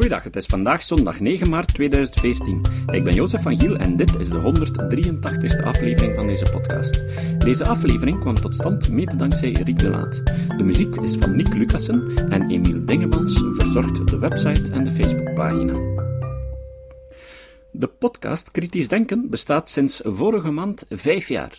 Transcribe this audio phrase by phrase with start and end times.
[0.00, 2.60] Goeiedag, het is vandaag zondag 9 maart 2014.
[2.86, 7.02] Ik ben Jozef van Giel en dit is de 183ste aflevering van deze podcast.
[7.38, 10.22] Deze aflevering kwam tot stand mede dankzij Riek de Laat.
[10.56, 15.72] De muziek is van Nick Lucassen en Emiel Dingemans verzorgt de website en de Facebookpagina.
[17.72, 21.58] De podcast Kritisch Denken bestaat sinds vorige maand vijf jaar.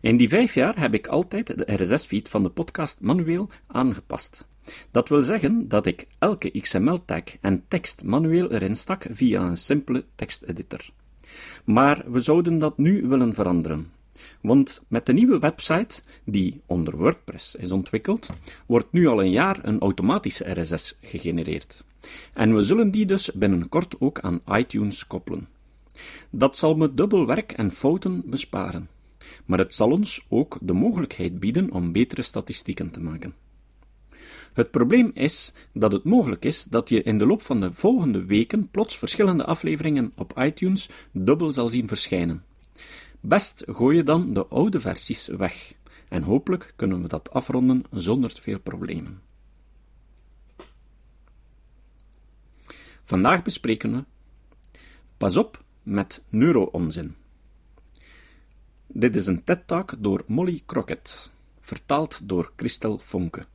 [0.00, 4.46] In die vijf jaar heb ik altijd de RSS-feed van de podcast manueel aangepast.
[4.90, 10.04] Dat wil zeggen dat ik elke XML-tag en tekst manueel erin stak via een simpele
[10.14, 10.90] teksteditor.
[11.64, 13.92] Maar we zouden dat nu willen veranderen.
[14.40, 18.28] Want met de nieuwe website, die onder WordPress is ontwikkeld,
[18.66, 21.84] wordt nu al een jaar een automatische RSS gegenereerd.
[22.32, 25.48] En we zullen die dus binnenkort ook aan iTunes koppelen.
[26.30, 28.88] Dat zal me dubbel werk en fouten besparen.
[29.44, 33.34] Maar het zal ons ook de mogelijkheid bieden om betere statistieken te maken.
[34.58, 38.24] Het probleem is dat het mogelijk is dat je in de loop van de volgende
[38.24, 42.44] weken plots verschillende afleveringen op iTunes dubbel zal zien verschijnen.
[43.20, 45.74] Best gooi je dan de oude versies weg,
[46.08, 49.20] en hopelijk kunnen we dat afronden zonder te veel problemen.
[53.04, 54.04] Vandaag bespreken we
[55.16, 57.16] Pas op met neuro-onzin.
[58.86, 63.46] Dit is een TED-talk door Molly Crockett, vertaald door Christel Fonke.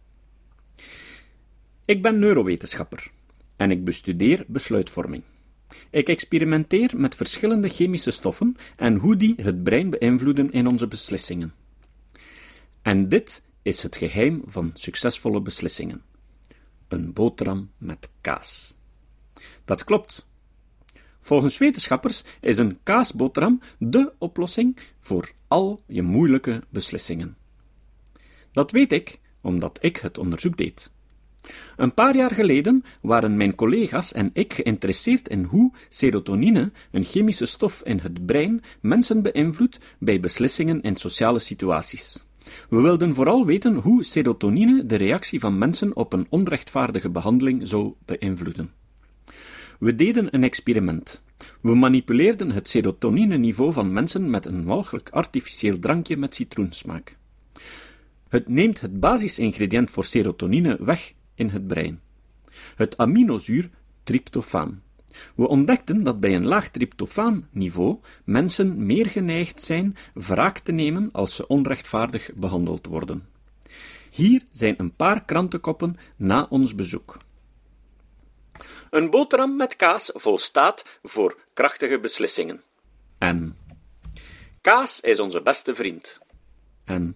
[1.86, 3.12] Ik ben neurowetenschapper
[3.56, 5.24] en ik bestudeer besluitvorming.
[5.90, 11.54] Ik experimenteer met verschillende chemische stoffen en hoe die het brein beïnvloeden in onze beslissingen.
[12.82, 16.02] En dit is het geheim van succesvolle beslissingen:
[16.88, 18.78] een boterham met kaas.
[19.66, 20.26] Dat klopt.
[21.22, 27.38] Volgens wetenschappers is een kaasboterham de oplossing voor al je moeilijke beslissingen.
[28.52, 30.92] Dat weet ik omdat ik het onderzoek deed.
[31.76, 37.46] Een paar jaar geleden waren mijn collega's en ik geïnteresseerd in hoe serotonine, een chemische
[37.46, 42.26] stof in het brein, mensen beïnvloedt bij beslissingen in sociale situaties.
[42.70, 47.94] We wilden vooral weten hoe serotonine de reactie van mensen op een onrechtvaardige behandeling zou
[48.06, 48.72] beïnvloeden.
[49.80, 51.24] We deden een experiment.
[51.62, 57.18] We manipuleerden het serotonine-niveau van mensen met een walgelijk artificieel drankje met citroensmaak.
[58.34, 62.02] Het neemt het basisingrediënt voor serotonine weg in het brein.
[62.76, 63.70] Het aminozuur
[64.04, 64.84] tryptofaan.
[65.36, 71.36] We ontdekten dat bij een laag tryptofaanniveau mensen meer geneigd zijn wraak te nemen als
[71.36, 73.30] ze onrechtvaardig behandeld worden.
[74.10, 77.18] Hier zijn een paar krantenkoppen na ons bezoek.
[78.90, 82.64] Een boterham met kaas volstaat voor krachtige beslissingen.
[83.18, 83.58] En
[84.62, 86.20] kaas is onze beste vriend.
[86.84, 87.16] En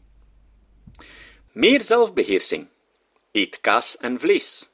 [1.58, 2.68] meer zelfbeheersing.
[3.32, 4.72] Eet kaas en vlees.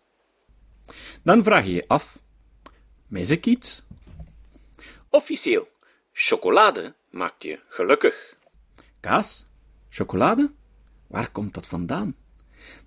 [1.23, 2.19] Dan vraag je je af:
[3.07, 3.83] mis ik iets?
[5.09, 5.67] Officieel,
[6.11, 8.35] chocolade maakt je gelukkig.
[8.99, 9.47] Kaas?
[9.89, 10.51] Chocolade?
[11.07, 12.15] Waar komt dat vandaan?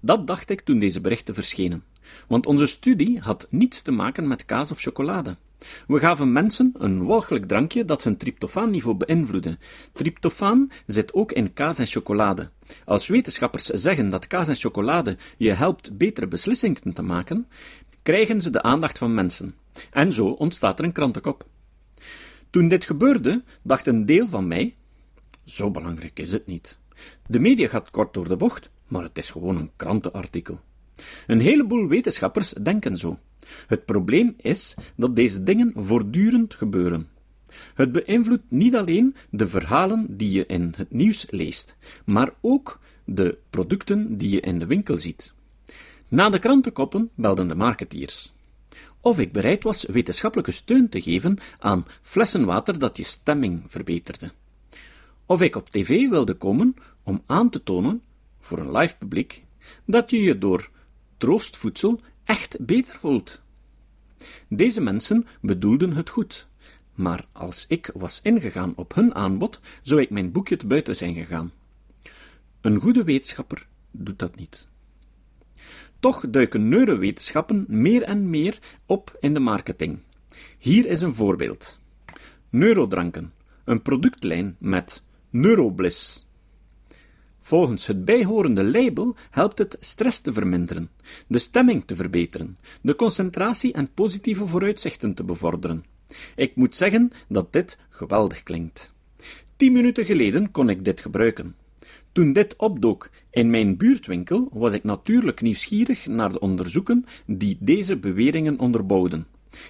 [0.00, 1.84] Dat dacht ik toen deze berichten verschenen,
[2.28, 5.36] want onze studie had niets te maken met kaas of chocolade.
[5.86, 9.58] We gaven mensen een walgelijk drankje dat hun tryptofaanniveau beïnvloedde.
[9.92, 12.50] Tryptofaan zit ook in kaas en chocolade.
[12.84, 17.48] Als wetenschappers zeggen dat kaas en chocolade je helpt betere beslissingen te maken,
[18.02, 19.54] krijgen ze de aandacht van mensen.
[19.90, 21.46] En zo ontstaat er een krantenkop.
[22.50, 24.74] Toen dit gebeurde, dacht een deel van mij:
[25.44, 26.78] zo belangrijk is het niet.
[27.26, 30.60] De media gaat kort door de bocht, maar het is gewoon een krantenartikel.
[31.26, 33.18] Een heleboel wetenschappers denken zo.
[33.66, 37.08] Het probleem is dat deze dingen voortdurend gebeuren.
[37.74, 43.38] Het beïnvloedt niet alleen de verhalen die je in het nieuws leest, maar ook de
[43.50, 45.34] producten die je in de winkel ziet.
[46.08, 48.34] Na de krantenkoppen belden de marketeers.
[49.00, 54.32] Of ik bereid was wetenschappelijke steun te geven aan flessenwater dat je stemming verbeterde.
[55.26, 58.02] Of ik op tv wilde komen om aan te tonen,
[58.40, 59.44] voor een live publiek,
[59.84, 60.70] dat je je door
[61.16, 63.40] troostvoedsel echt beter voelt.
[64.48, 66.48] Deze mensen bedoelden het goed,
[66.94, 71.14] maar als ik was ingegaan op hun aanbod, zou ik mijn boekje te buiten zijn
[71.14, 71.52] gegaan.
[72.60, 74.68] Een goede wetenschapper doet dat niet.
[76.00, 79.98] Toch duiken neurowetenschappen meer en meer op in de marketing.
[80.58, 81.80] Hier is een voorbeeld.
[82.50, 83.32] Neurodranken,
[83.64, 86.25] een productlijn met Neurobliss,
[87.46, 90.90] Volgens het bijhorende label helpt het stress te verminderen,
[91.26, 95.84] de stemming te verbeteren, de concentratie en positieve vooruitzichten te bevorderen.
[96.36, 98.94] Ik moet zeggen dat dit geweldig klinkt.
[99.56, 101.56] Tien minuten geleden kon ik dit gebruiken.
[102.12, 107.96] Toen dit opdook in mijn buurtwinkel, was ik natuurlijk nieuwsgierig naar de onderzoeken die deze
[107.96, 109.26] beweringen onderbouwden.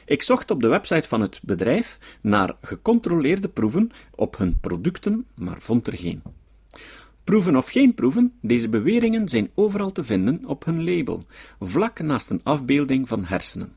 [0.07, 5.61] Ik zocht op de website van het bedrijf naar gecontroleerde proeven op hun producten, maar
[5.61, 6.23] vond er geen.
[7.27, 11.25] Proeven of geen proeven, deze beweringen zijn overal te vinden op hun label,
[11.61, 13.73] vlak naast een afbeelding van hersenen.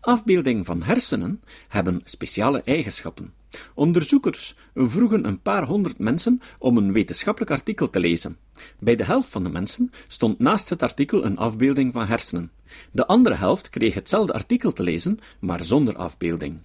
[0.00, 3.32] Afbeeldingen van hersenen hebben speciale eigenschappen.
[3.74, 8.36] Onderzoekers vroegen een paar honderd mensen om een wetenschappelijk artikel te lezen.
[8.78, 12.50] Bij de helft van de mensen stond naast het artikel een afbeelding van hersenen.
[12.90, 16.58] De andere helft kreeg hetzelfde artikel te lezen, maar zonder afbeelding.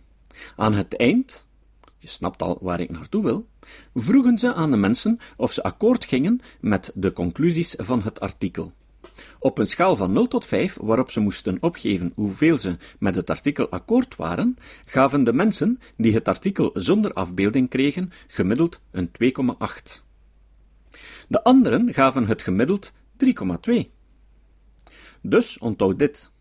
[0.55, 1.47] Aan het eind,
[1.97, 3.47] je snapt al waar ik naartoe wil,
[3.93, 8.73] vroegen ze aan de mensen of ze akkoord gingen met de conclusies van het artikel.
[9.39, 13.29] Op een schaal van 0 tot 5, waarop ze moesten opgeven hoeveel ze met het
[13.29, 20.03] artikel akkoord waren, gaven de mensen die het artikel zonder afbeelding kregen gemiddeld een 2,8.
[21.27, 22.93] De anderen gaven het gemiddeld
[23.25, 23.73] 3,2.
[25.21, 26.31] Dus onthoud dit.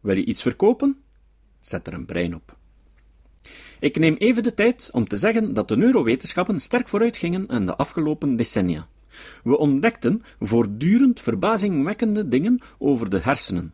[0.00, 1.02] Wil je iets verkopen?
[1.60, 2.55] Zet er een brein op.
[3.80, 7.66] Ik neem even de tijd om te zeggen dat de neurowetenschappen sterk vooruit gingen in
[7.66, 8.88] de afgelopen decennia.
[9.44, 13.72] We ontdekten voortdurend verbazingwekkende dingen over de hersenen.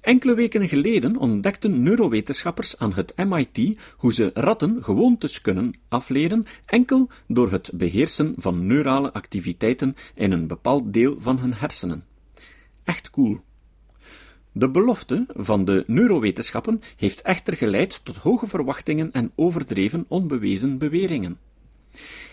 [0.00, 7.08] Enkele weken geleden ontdekten neurowetenschappers aan het MIT hoe ze ratten gewoontes kunnen afleren enkel
[7.26, 12.04] door het beheersen van neurale activiteiten in een bepaald deel van hun hersenen.
[12.84, 13.40] Echt cool.
[14.54, 21.38] De belofte van de neurowetenschappen heeft echter geleid tot hoge verwachtingen en overdreven onbewezen beweringen.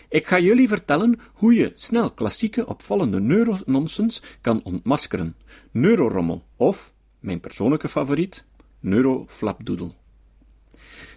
[0.08, 5.36] Ik ga jullie vertellen hoe je snel klassieke opvallende neurononsens kan ontmaskeren.
[5.70, 8.44] Neurorommel of, mijn persoonlijke favoriet,
[8.80, 9.92] neuroflapdoodle.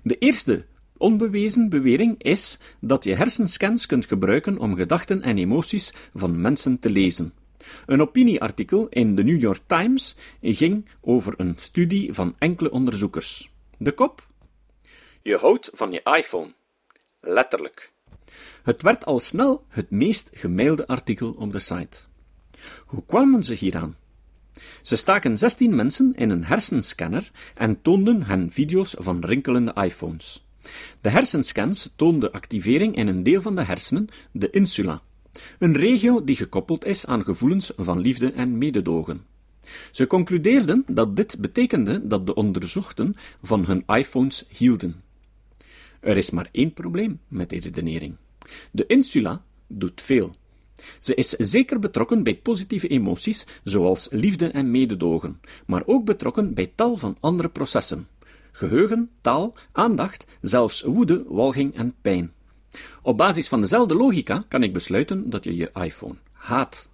[0.03, 0.65] De eerste
[0.97, 6.89] onbewezen bewering is dat je hersenscans kunt gebruiken om gedachten en emoties van mensen te
[6.89, 7.33] lezen.
[7.85, 13.51] Een opinieartikel in de New York Times ging over een studie van enkele onderzoekers.
[13.77, 14.27] De kop?
[15.21, 16.53] Je houdt van je iPhone.
[17.21, 17.91] Letterlijk.
[18.63, 21.99] Het werd al snel het meest gemailde artikel op de site.
[22.85, 23.95] Hoe kwamen ze hieraan?
[24.81, 30.45] Ze staken 16 mensen in een hersenscanner en toonden hen video's van rinkelende iPhones.
[31.01, 35.01] De hersenscans toonden activering in een deel van de hersenen, de insula,
[35.59, 39.21] een regio die gekoppeld is aan gevoelens van liefde en mededogen.
[39.91, 45.03] Ze concludeerden dat dit betekende dat de onderzochten van hun iPhones hielden.
[45.99, 48.15] Er is maar één probleem met die redenering.
[48.71, 50.35] De insula doet veel.
[50.99, 56.71] Ze is zeker betrokken bij positieve emoties, zoals liefde en mededogen, maar ook betrokken bij
[56.75, 58.07] tal van andere processen.
[58.51, 62.33] Geheugen, taal, aandacht, zelfs woede, walging en pijn.
[63.01, 66.89] Op basis van dezelfde logica kan ik besluiten dat je je iPhone haat.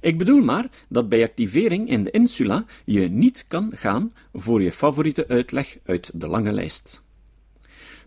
[0.00, 4.72] Ik bedoel maar dat bij activering in de insula je niet kan gaan voor je
[4.72, 7.02] favoriete uitleg uit de lange lijst.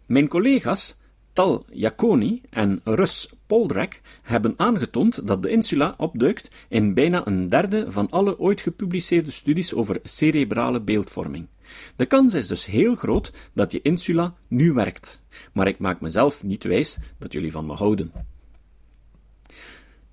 [0.05, 0.99] Mijn collega's
[1.33, 7.91] Tal Jaconi en Rus Poldrek hebben aangetoond dat de insula opduikt in bijna een derde
[7.91, 11.47] van alle ooit gepubliceerde studies over cerebrale beeldvorming.
[11.95, 15.21] De kans is dus heel groot dat je insula nu werkt,
[15.53, 18.11] maar ik maak mezelf niet wijs dat jullie van me houden.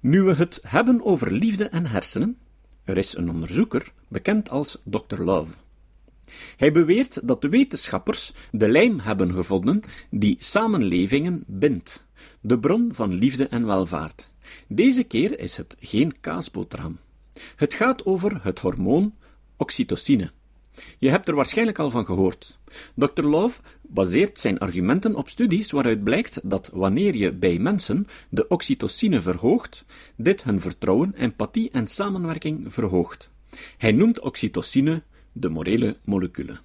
[0.01, 2.39] Nu we het hebben over liefde en hersenen,
[2.85, 5.23] er is een onderzoeker, bekend als Dr.
[5.23, 5.55] Love.
[6.57, 12.07] Hij beweert dat de wetenschappers de lijm hebben gevonden die samenlevingen bindt,
[12.41, 14.31] de bron van liefde en welvaart.
[14.67, 16.99] Deze keer is het geen kaasboterham.
[17.57, 19.15] Het gaat over het hormoon
[19.57, 20.31] oxytocine.
[20.99, 22.59] Je hebt er waarschijnlijk al van gehoord.
[22.95, 23.23] Dr.
[23.23, 29.21] Love baseert zijn argumenten op studies waaruit blijkt dat wanneer je bij mensen de oxytocine
[29.21, 29.85] verhoogt,
[30.17, 33.31] dit hun vertrouwen, empathie en samenwerking verhoogt.
[33.77, 35.03] Hij noemt oxytocine
[35.41, 36.61] de morele moleculen.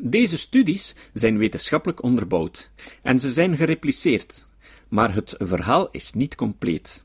[0.00, 2.70] Deze studies zijn wetenschappelijk onderbouwd
[3.02, 4.46] en ze zijn gerepliceerd,
[4.88, 7.04] maar het verhaal is niet compleet.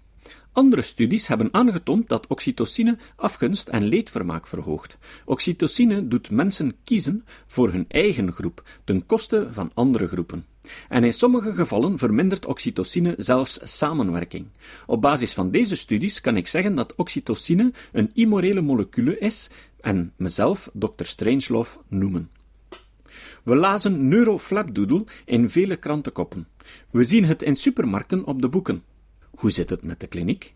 [0.51, 4.97] Andere studies hebben aangetoond dat oxytocine afgunst en leedvermaak verhoogt.
[5.25, 10.45] Oxytocine doet mensen kiezen voor hun eigen groep ten koste van andere groepen.
[10.89, 14.45] En in sommige gevallen vermindert oxytocine zelfs samenwerking.
[14.85, 19.49] Op basis van deze studies kan ik zeggen dat oxytocine een immorele molecule is
[19.81, 21.03] en mezelf Dr.
[21.03, 22.29] Strangelove noemen.
[23.43, 26.47] We lazen Neuroflapdoodle in vele krantenkoppen.
[26.91, 28.83] We zien het in supermarkten op de boeken.
[29.35, 30.53] Hoe zit het met de kliniek?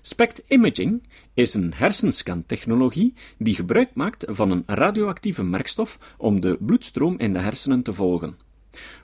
[0.00, 1.02] SPECT Imaging
[1.34, 7.38] is een hersenscan-technologie die gebruik maakt van een radioactieve merkstof om de bloedstroom in de
[7.38, 8.38] hersenen te volgen.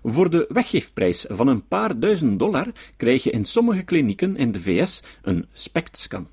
[0.02, 4.60] Voor de weggeefprijs van een paar duizend dollar krijg je in sommige klinieken in de
[4.60, 6.28] VS een SPECT-scan.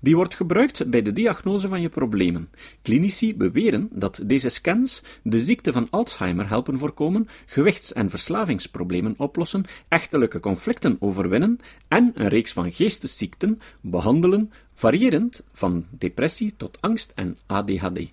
[0.00, 2.50] Die wordt gebruikt bij de diagnose van je problemen.
[2.82, 9.64] Klinici beweren dat deze scans de ziekte van Alzheimer helpen voorkomen, gewichts- en verslavingsproblemen oplossen,
[9.88, 17.38] echtelijke conflicten overwinnen en een reeks van geestesziekten behandelen, variërend van depressie tot angst en
[17.46, 18.12] ADHD.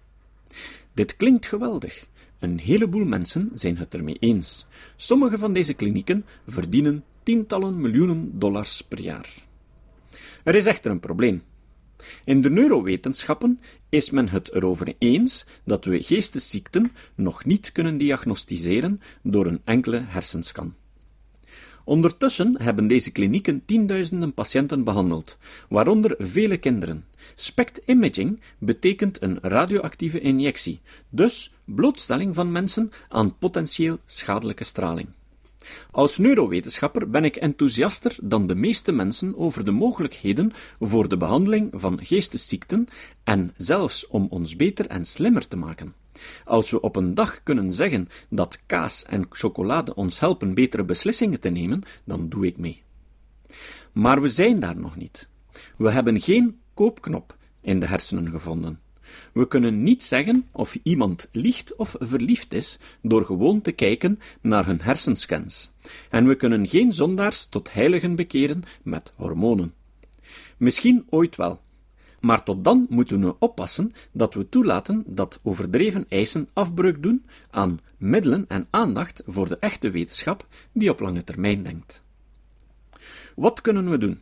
[0.93, 2.07] Dit klinkt geweldig.
[2.39, 4.65] Een heleboel mensen zijn het ermee eens.
[4.95, 9.29] Sommige van deze klinieken verdienen tientallen miljoenen dollars per jaar.
[10.43, 11.41] Er is echter een probleem.
[12.23, 19.01] In de neurowetenschappen is men het erover eens dat we geestesziekten nog niet kunnen diagnosticeren
[19.21, 20.73] door een enkele hersenscan.
[21.85, 25.37] Ondertussen hebben deze klinieken tienduizenden patiënten behandeld,
[25.69, 27.05] waaronder vele kinderen.
[27.35, 35.07] SPECT-imaging betekent een radioactieve injectie, dus blootstelling van mensen aan potentieel schadelijke straling.
[35.91, 41.69] Als neurowetenschapper ben ik enthousiaster dan de meeste mensen over de mogelijkheden voor de behandeling
[41.73, 42.87] van geestesziekten
[43.23, 45.93] en zelfs om ons beter en slimmer te maken.
[46.45, 51.39] Als we op een dag kunnen zeggen dat kaas en chocolade ons helpen betere beslissingen
[51.39, 52.83] te nemen, dan doe ik mee.
[53.91, 55.29] Maar we zijn daar nog niet.
[55.77, 58.79] We hebben geen koopknop in de hersenen gevonden.
[59.33, 64.65] We kunnen niet zeggen of iemand liegt of verliefd is door gewoon te kijken naar
[64.65, 65.71] hun hersenscans.
[66.09, 69.73] En we kunnen geen zondaars tot heiligen bekeren met hormonen.
[70.57, 71.61] Misschien ooit wel.
[72.19, 77.79] Maar tot dan moeten we oppassen dat we toelaten dat overdreven eisen afbreuk doen aan
[77.97, 82.03] middelen en aandacht voor de echte wetenschap die op lange termijn denkt.
[83.35, 84.19] Wat kunnen we doen?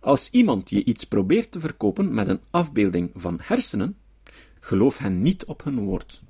[0.00, 3.96] Als iemand je iets probeert te verkopen met een afbeelding van hersenen,
[4.66, 6.22] Geloof hen niet op hun woord.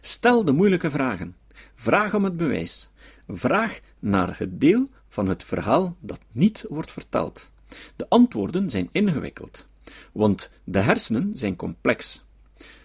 [0.00, 1.36] Stel de moeilijke vragen.
[1.74, 2.90] Vraag om het bewijs.
[3.28, 7.50] Vraag naar het deel van het verhaal dat niet wordt verteld.
[7.96, 9.68] De antwoorden zijn ingewikkeld,
[10.12, 12.24] want de hersenen zijn complex.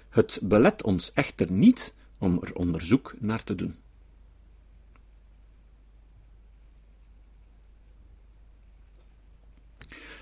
[0.10, 3.76] Het belet ons echter niet om er onderzoek naar te doen.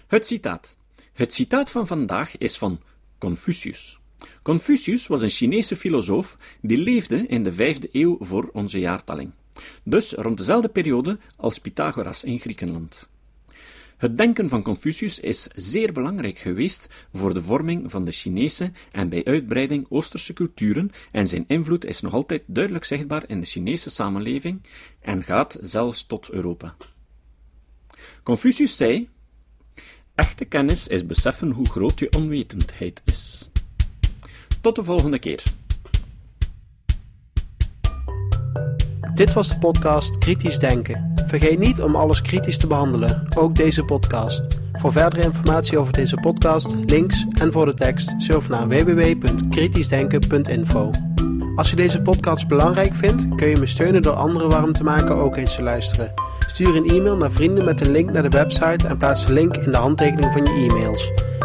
[0.07, 0.77] Het citaat.
[1.13, 2.81] Het citaat van vandaag is van
[3.17, 4.01] Confucius.
[4.41, 9.31] Confucius was een Chinese filosoof die leefde in de vijfde eeuw voor onze jaartalling,
[9.83, 13.11] dus rond dezelfde periode als Pythagoras in Griekenland.
[13.97, 19.09] Het denken van Confucius is zeer belangrijk geweest voor de vorming van de Chinese en
[19.09, 23.89] bij uitbreiding Oosterse culturen en zijn invloed is nog altijd duidelijk zichtbaar in de Chinese
[23.89, 24.61] samenleving
[25.01, 26.75] en gaat zelfs tot Europa.
[28.23, 29.09] Confucius zei:
[30.15, 33.32] Echte kennis is beseffen hoe groot je onwetendheid is.
[34.63, 35.43] Tot de volgende keer.
[39.13, 41.13] Dit was de podcast Kritisch Denken.
[41.27, 44.41] Vergeet niet om alles kritisch te behandelen, ook deze podcast.
[44.73, 50.91] Voor verdere informatie over deze podcast, links en voor de tekst, surf naar www.kritischdenken.info.
[51.55, 55.15] Als je deze podcast belangrijk vindt, kun je me steunen door anderen warm te maken
[55.15, 56.13] ook eens te luisteren.
[56.47, 59.57] Stuur een e-mail naar vrienden met een link naar de website en plaats de link
[59.57, 61.11] in de handtekening van je e-mails.